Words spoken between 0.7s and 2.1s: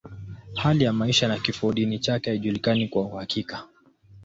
ya maisha na kifodini